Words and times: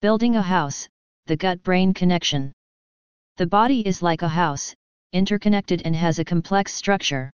Building 0.00 0.36
a 0.36 0.42
house, 0.42 0.88
the 1.26 1.36
gut-brain 1.36 1.92
connection. 1.92 2.52
The 3.36 3.48
body 3.48 3.80
is 3.80 4.00
like 4.00 4.22
a 4.22 4.28
house, 4.28 4.72
interconnected 5.12 5.82
and 5.84 5.96
has 5.96 6.20
a 6.20 6.24
complex 6.24 6.72
structure. 6.72 7.32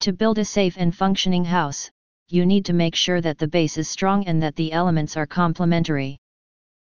To 0.00 0.14
build 0.14 0.38
a 0.38 0.46
safe 0.46 0.78
and 0.78 0.96
functioning 0.96 1.44
house, 1.44 1.90
you 2.28 2.46
need 2.46 2.64
to 2.64 2.72
make 2.72 2.94
sure 2.94 3.20
that 3.20 3.36
the 3.36 3.48
base 3.48 3.76
is 3.76 3.86
strong 3.86 4.26
and 4.26 4.42
that 4.42 4.56
the 4.56 4.72
elements 4.72 5.14
are 5.18 5.26
complementary. 5.26 6.16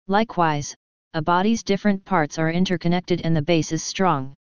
Likewise, 0.09 0.75
a 1.13 1.21
body's 1.21 1.63
different 1.63 2.03
parts 2.03 2.37
are 2.37 2.51
interconnected 2.51 3.21
and 3.21 3.33
the 3.33 3.41
base 3.41 3.71
is 3.71 3.81
strong. 3.81 4.33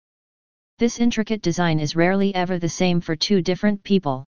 This 0.79 0.99
intricate 0.99 1.41
design 1.41 1.79
is 1.79 1.95
rarely 1.95 2.35
ever 2.35 2.59
the 2.59 2.67
same 2.67 2.99
for 2.99 3.15
two 3.15 3.41
different 3.41 3.81
people. 3.83 4.25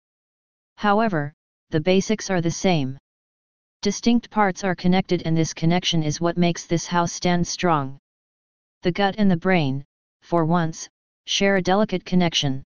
However, 0.77 1.33
the 1.71 1.81
basics 1.81 2.29
are 2.29 2.43
the 2.43 2.51
same. 2.51 2.99
Distinct 3.83 4.29
parts 4.29 4.63
are 4.63 4.75
connected 4.75 5.23
and 5.25 5.35
this 5.35 5.55
connection 5.55 6.03
is 6.03 6.21
what 6.21 6.37
makes 6.37 6.67
this 6.67 6.87
house 6.87 7.15
stand 7.15 7.47
strong. 7.47 7.99
The 8.83 8.93
gut 8.93 9.15
and 9.17 9.31
the 9.31 9.39
brain, 9.39 9.87
for 10.21 10.45
once, 10.45 10.87
share 11.25 11.57
a 11.57 11.63
delicate 11.63 12.05
connection. 12.05 12.63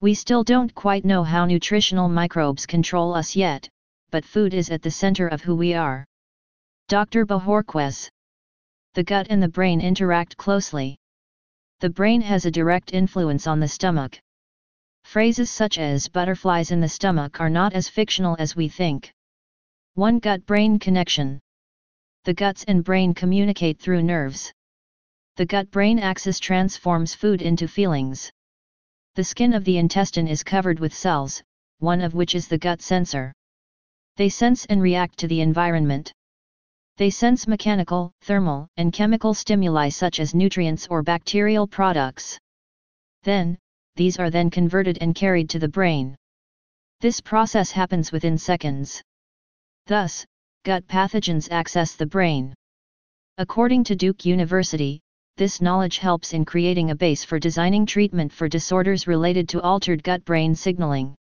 We 0.00 0.12
still 0.12 0.42
don't 0.42 0.74
quite 0.74 1.04
know 1.04 1.22
how 1.22 1.46
nutritional 1.46 2.08
microbes 2.08 2.66
control 2.66 3.14
us 3.14 3.36
yet, 3.36 3.68
but 4.10 4.24
food 4.24 4.54
is 4.54 4.70
at 4.70 4.82
the 4.82 4.90
center 4.90 5.28
of 5.28 5.40
who 5.40 5.54
we 5.54 5.72
are. 5.72 6.04
Dr. 6.88 7.24
Bohórquez. 7.24 8.10
The 8.94 9.04
gut 9.04 9.28
and 9.30 9.40
the 9.40 9.48
brain 9.48 9.80
interact 9.80 10.36
closely. 10.36 10.96
The 11.78 11.90
brain 11.90 12.20
has 12.22 12.44
a 12.44 12.50
direct 12.50 12.92
influence 12.92 13.46
on 13.46 13.60
the 13.60 13.68
stomach. 13.68 14.18
Phrases 15.04 15.48
such 15.48 15.78
as 15.78 16.08
butterflies 16.08 16.72
in 16.72 16.80
the 16.80 16.88
stomach 16.88 17.40
are 17.40 17.50
not 17.50 17.72
as 17.72 17.88
fictional 17.88 18.34
as 18.40 18.56
we 18.56 18.68
think. 18.68 19.13
One 19.96 20.18
gut-brain 20.18 20.80
connection. 20.80 21.38
The 22.24 22.34
guts 22.34 22.64
and 22.64 22.82
brain 22.82 23.14
communicate 23.14 23.78
through 23.78 24.02
nerves. 24.02 24.52
The 25.36 25.46
gut-brain 25.46 26.00
axis 26.00 26.40
transforms 26.40 27.14
food 27.14 27.42
into 27.42 27.68
feelings. 27.68 28.28
The 29.14 29.22
skin 29.22 29.54
of 29.54 29.62
the 29.64 29.78
intestine 29.78 30.26
is 30.26 30.42
covered 30.42 30.80
with 30.80 30.92
cells, 30.92 31.44
one 31.78 32.00
of 32.00 32.12
which 32.12 32.34
is 32.34 32.48
the 32.48 32.58
gut 32.58 32.82
sensor. 32.82 33.32
They 34.16 34.28
sense 34.28 34.66
and 34.66 34.82
react 34.82 35.16
to 35.18 35.28
the 35.28 35.40
environment. 35.40 36.12
They 36.96 37.10
sense 37.10 37.46
mechanical, 37.46 38.10
thermal, 38.20 38.66
and 38.76 38.92
chemical 38.92 39.32
stimuli 39.32 39.90
such 39.90 40.18
as 40.18 40.34
nutrients 40.34 40.88
or 40.90 41.04
bacterial 41.04 41.68
products. 41.68 42.36
Then, 43.22 43.58
these 43.94 44.18
are 44.18 44.30
then 44.30 44.50
converted 44.50 44.98
and 45.00 45.14
carried 45.14 45.48
to 45.50 45.60
the 45.60 45.68
brain. 45.68 46.16
This 47.00 47.20
process 47.20 47.70
happens 47.70 48.10
within 48.10 48.36
seconds. 48.38 49.00
Thus, 49.86 50.24
gut 50.64 50.86
pathogens 50.86 51.50
access 51.50 51.94
the 51.94 52.06
brain. 52.06 52.54
According 53.36 53.84
to 53.84 53.96
Duke 53.96 54.24
University, 54.24 55.00
this 55.36 55.60
knowledge 55.60 55.98
helps 55.98 56.32
in 56.32 56.44
creating 56.44 56.90
a 56.90 56.94
base 56.94 57.22
for 57.22 57.38
designing 57.38 57.84
treatment 57.84 58.32
for 58.32 58.48
disorders 58.48 59.06
related 59.06 59.48
to 59.50 59.60
altered 59.60 60.02
gut-brain 60.02 60.54
signaling. 60.54 61.14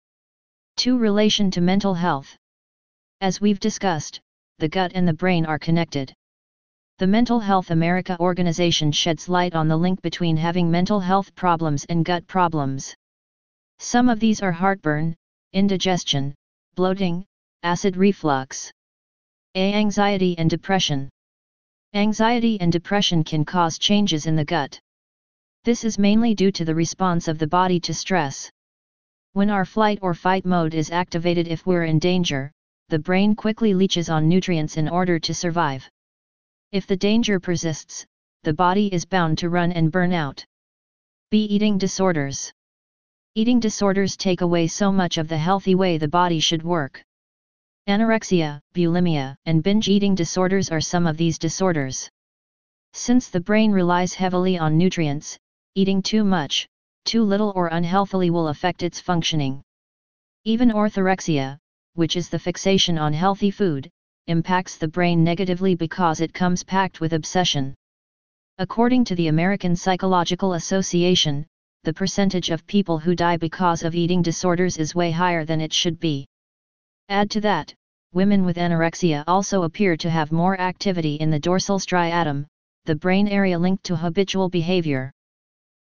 2. 0.77 0.97
Relation 0.97 1.51
to 1.51 1.61
mental 1.61 1.95
health. 1.95 2.37
As 3.21 3.41
we've 3.41 3.59
discussed, 3.59 4.21
the 4.59 4.69
gut 4.69 4.93
and 4.95 5.09
the 5.09 5.15
brain 5.15 5.45
are 5.45 5.59
connected. 5.59 6.13
The 6.99 7.07
Mental 7.07 7.41
Health 7.41 7.71
America 7.71 8.17
organization 8.21 8.93
sheds 8.93 9.29
light 9.29 9.55
on 9.55 9.67
the 9.67 9.77
link 9.77 10.01
between 10.03 10.37
having 10.37 10.71
mental 10.71 11.01
health 11.01 11.35
problems 11.35 11.85
and 11.87 12.05
gut 12.05 12.27
problems. 12.29 12.95
Some 13.81 14.09
of 14.09 14.21
these 14.21 14.41
are 14.41 14.53
heartburn, 14.53 15.17
indigestion, 15.53 16.35
bloating, 16.77 17.25
acid 17.65 17.97
reflux. 17.97 18.73
A. 19.55 19.73
Anxiety 19.75 20.37
and 20.37 20.51
depression. 20.51 21.09
Anxiety 21.95 22.61
and 22.61 22.73
depression 22.73 23.23
can 23.23 23.45
cause 23.45 23.79
changes 23.79 24.27
in 24.27 24.35
the 24.35 24.45
gut. 24.45 24.81
This 25.63 25.85
is 25.85 25.97
mainly 25.97 26.35
due 26.35 26.51
to 26.51 26.65
the 26.65 26.75
response 26.75 27.29
of 27.29 27.39
the 27.39 27.47
body 27.47 27.79
to 27.81 27.95
stress. 27.95 28.51
When 29.35 29.48
our 29.48 29.64
flight 29.64 30.01
or 30.03 30.13
fight 30.13 30.45
mode 30.45 30.75
is 30.75 30.91
activated 30.91 31.47
if 31.47 31.64
we're 31.64 31.85
in 31.85 32.01
danger, 32.01 32.51
the 32.89 32.98
brain 32.98 33.36
quickly 33.36 33.75
leaches 33.75 34.11
on 34.11 34.29
nutrients 34.29 34.77
in 34.77 34.89
order 34.89 35.20
to 35.20 35.33
survive. 35.33 35.89
If 36.73 36.89
the 36.89 36.97
danger 36.97 37.39
persists, 37.39 38.05
the 38.42 38.55
body 38.55 38.92
is 38.92 39.05
bound 39.05 39.39
to 39.39 39.51
run 39.51 39.70
and 39.70 39.92
burn 39.92 40.13
out. 40.13 40.45
B. 41.31 41.45
Eating 41.45 41.79
disorders. 41.79 42.53
Eating 43.36 43.61
disorders 43.61 44.17
take 44.17 44.41
away 44.41 44.67
so 44.67 44.91
much 44.91 45.17
of 45.17 45.29
the 45.29 45.39
healthy 45.39 45.77
way 45.77 45.97
the 45.97 46.09
body 46.09 46.41
should 46.41 46.65
work. 46.65 47.05
Anorexia, 47.89 48.61
bulimia, 48.75 49.35
and 49.45 49.61
binge 49.61 49.89
eating 49.89 50.15
disorders 50.15 50.70
are 50.70 50.81
some 50.81 51.05
of 51.05 51.17
these 51.17 51.37
disorders. 51.37 52.09
Since 52.93 53.29
the 53.29 53.41
brain 53.41 53.73
relies 53.73 54.15
heavily 54.15 54.57
on 54.57 54.79
nutrients, 54.79 55.37
eating 55.75 56.01
too 56.01 56.23
much, 56.23 56.69
too 57.05 57.25
little 57.25 57.53
or 57.57 57.67
unhealthily 57.67 58.31
will 58.31 58.48
affect 58.48 58.85
its 58.85 59.01
functioning. 59.01 59.63
Even 60.45 60.71
orthorexia, 60.71 61.59
which 61.95 62.17
is 62.17 62.29
the 62.29 62.39
fixation 62.39 62.98
on 62.98 63.13
healthy 63.13 63.51
food, 63.51 63.91
impacts 64.29 64.79
the 64.79 64.87
brain 64.87 65.25
negatively 65.25 65.75
because 65.75 66.21
it 66.21 66.33
comes 66.33 66.63
packed 66.63 67.01
with 67.01 67.15
obsession. 67.15 67.75
According 68.59 69.07
to 69.07 69.17
the 69.17 69.27
American 69.27 69.75
Psychological 69.75 70.53
Association, 70.53 71.47
the 71.83 71.92
percentage 71.92 72.51
of 72.51 72.65
people 72.69 73.01
who 73.01 73.17
die 73.17 73.39
because 73.39 73.83
of 73.83 73.97
eating 73.97 74.23
disorders 74.23 74.77
is 74.79 74.95
way 74.95 75.11
higher 75.11 75.45
than 75.45 75.61
it 75.61 75.73
should 75.73 75.98
be. 75.98 76.29
Add 77.12 77.30
to 77.33 77.42
that, 77.42 77.74
women 78.14 78.42
with 78.42 78.56
anorexia 78.56 79.23
also 79.27 79.64
appear 79.64 79.98
to 79.98 80.08
have 80.08 80.33
more 80.33 80.58
activity 80.58 81.17
in 81.17 81.28
the 81.28 81.39
dorsal 81.39 81.78
striatum, 81.78 82.46
the 82.86 82.95
brain 82.95 83.28
area 83.28 83.58
linked 83.58 83.84
to 83.84 83.96
habitual 83.96 84.48
behavior. 84.48 85.12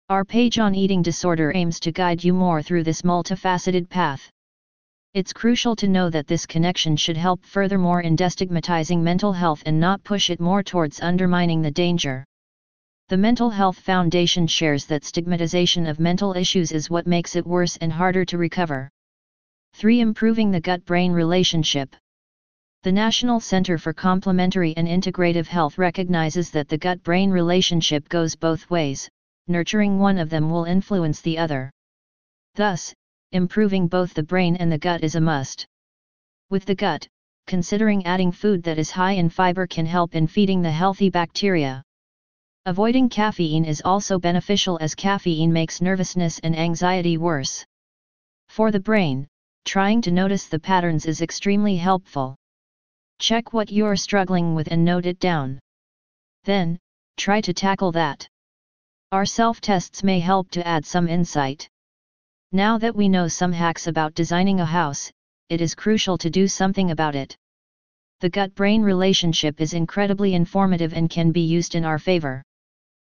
Our 0.08 0.24
page 0.24 0.58
on 0.58 0.74
eating 0.74 1.02
disorder 1.02 1.52
aims 1.54 1.82
to 1.82 1.92
guide 1.92 2.24
you 2.24 2.32
more 2.32 2.62
through 2.62 2.86
this 2.86 3.02
multifaceted 3.02 3.90
path. 3.90 4.32
It's 5.14 5.34
crucial 5.34 5.76
to 5.76 5.90
know 5.90 6.10
that 6.12 6.28
this 6.28 6.46
connection 6.46 6.96
should 6.96 7.18
help 7.18 7.44
furthermore 7.44 8.00
in 8.00 8.16
destigmatizing 8.16 9.02
mental 9.02 9.34
health 9.34 9.62
and 9.66 9.82
not 9.82 10.06
push 10.06 10.30
it 10.30 10.40
more 10.40 10.64
towards 10.64 11.02
undermining 11.02 11.62
the 11.62 11.72
danger. 11.72 12.24
The 13.10 13.18
Mental 13.18 13.50
Health 13.50 13.80
Foundation 13.80 14.48
shares 14.48 14.86
that 14.86 15.04
stigmatization 15.04 15.88
of 15.88 16.00
mental 16.00 16.38
issues 16.38 16.72
is 16.72 16.90
what 16.90 17.06
makes 17.06 17.36
it 17.36 17.46
worse 17.46 17.76
and 17.76 17.92
harder 17.92 18.24
to 18.24 18.38
recover. 18.38 18.90
3. 19.78 20.00
Improving 20.00 20.50
the 20.50 20.60
gut-brain 20.60 21.12
relationship. 21.12 21.96
The 22.82 22.92
National 22.92 23.40
Center 23.40 23.78
for 23.78 23.94
Complementary 23.94 24.76
and 24.76 24.88
Integrative 24.88 25.46
Health 25.46 25.78
recognizes 25.78 26.50
that 26.50 26.68
the 26.68 26.80
gut-brain 26.80 27.30
relationship 27.30 28.10
goes 28.10 28.36
both 28.36 28.68
ways, 28.72 29.08
nurturing 29.48 30.00
one 30.00 30.18
of 30.18 30.32
them 30.32 30.50
will 30.50 30.64
influence 30.64 31.22
the 31.22 31.38
other. 31.38 31.70
Thus, 32.56 32.92
improving 33.34 33.88
both 33.88 34.16
the 34.16 34.24
brain 34.24 34.56
and 34.56 34.72
the 34.72 34.80
gut 34.80 35.04
is 35.04 35.14
a 35.14 35.22
must. 35.22 35.68
With 36.50 36.66
the 36.66 36.74
gut, 36.74 37.08
considering 37.46 38.04
adding 38.08 38.32
food 38.32 38.64
that 38.64 38.80
is 38.80 38.90
high 38.90 39.12
in 39.12 39.30
fiber 39.30 39.68
can 39.68 39.86
help 39.86 40.16
in 40.16 40.26
feeding 40.26 40.64
the 40.64 40.72
healthy 40.72 41.12
bacteria. 41.12 41.84
Avoiding 42.66 43.10
caffeine 43.10 43.64
is 43.64 43.84
also 43.86 44.18
beneficial 44.18 44.80
as 44.82 44.96
caffeine 44.96 45.54
makes 45.54 45.82
nervousness 45.82 46.40
and 46.40 46.58
anxiety 46.58 47.20
worse. 47.20 47.64
For 48.48 48.72
the 48.72 48.80
brain, 48.80 49.28
trying 49.68 50.02
to 50.02 50.12
notice 50.12 50.48
the 50.48 50.58
patterns 50.58 51.06
is 51.06 51.22
extremely 51.22 51.76
helpful. 51.76 52.38
Check 53.20 53.52
what 53.52 53.70
you're 53.70 53.98
struggling 53.98 54.56
with 54.56 54.70
and 54.72 54.86
note 54.86 55.06
it 55.06 55.20
down. 55.20 55.60
Then, 56.46 56.80
try 57.18 57.42
to 57.42 57.54
tackle 57.54 57.92
that. 57.92 58.26
Our 59.12 59.26
self-tests 59.26 60.04
may 60.04 60.22
help 60.22 60.50
to 60.52 60.66
add 60.66 60.86
some 60.86 61.10
insight. 61.10 61.68
Now 62.54 62.78
that 62.78 62.96
we 62.96 63.10
know 63.10 63.28
some 63.28 63.52
hacks 63.52 63.88
about 63.88 64.14
designing 64.14 64.62
a 64.62 64.66
house, 64.66 65.12
it 65.50 65.60
is 65.60 65.76
crucial 65.76 66.18
to 66.20 66.30
do 66.30 66.48
something 66.48 66.92
about 66.92 67.16
it. 67.16 67.36
The 68.22 68.30
gut-brain 68.30 68.82
relationship 68.84 69.60
is 69.60 69.74
incredibly 69.74 70.34
informative 70.34 70.94
and 70.94 71.10
can 71.10 71.34
be 71.34 71.42
used 71.42 71.76
in 71.76 71.84
our 71.84 72.00
favor. 72.00 72.42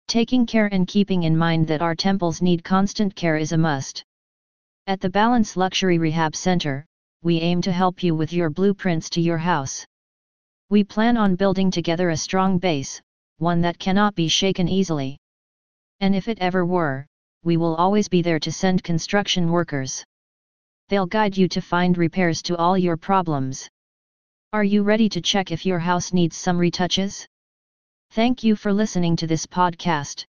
Taking 0.08 0.48
care 0.48 0.70
and 0.74 0.88
keeping 0.88 1.24
in 1.24 1.38
mind 1.38 1.68
that 1.68 1.84
our 1.84 1.94
temples 1.94 2.42
need 2.42 2.64
constant 2.64 3.16
care 3.16 3.38
is 3.38 3.52
a 3.52 3.58
must. 3.58 4.04
At 4.90 5.02
the 5.02 5.10
Balance 5.12 5.56
Luxury 5.56 6.00
Rehab 6.00 6.36
Center, 6.36 6.84
we 7.22 7.40
aim 7.42 7.62
to 7.62 7.72
help 7.72 8.02
you 8.02 8.16
with 8.16 8.34
your 8.34 8.50
blueprints 8.50 9.08
to 9.12 9.22
your 9.22 9.38
house. 9.38 9.86
We 10.72 10.84
plan 10.84 11.16
on 11.16 11.36
building 11.36 11.70
together 11.70 12.10
a 12.10 12.18
strong 12.18 12.58
base, 12.58 13.00
one 13.38 13.62
that 13.62 13.78
cannot 13.78 14.16
be 14.16 14.28
shaken 14.28 14.68
easily. 14.68 15.20
And 16.00 16.16
if 16.16 16.28
it 16.28 16.40
ever 16.40 16.66
were, 16.66 17.06
we 17.44 17.56
will 17.56 17.76
always 17.76 18.10
be 18.10 18.24
there 18.24 18.40
to 18.40 18.52
send 18.52 18.84
construction 18.84 19.52
workers. 19.52 20.04
They'll 20.88 21.06
guide 21.06 21.38
you 21.38 21.48
to 21.50 21.62
find 21.62 21.96
repairs 21.96 22.42
to 22.42 22.58
all 22.58 22.76
your 22.76 22.98
problems. 22.98 23.70
Are 24.54 24.64
you 24.64 24.82
ready 24.82 25.08
to 25.10 25.22
check 25.22 25.52
if 25.52 25.68
your 25.68 25.78
house 25.78 26.14
needs 26.14 26.36
some 26.36 26.58
retouches? 26.58 27.28
Thank 28.10 28.44
you 28.44 28.56
for 28.56 28.74
listening 28.74 29.18
to 29.18 29.28
this 29.28 29.46
podcast. 29.46 30.26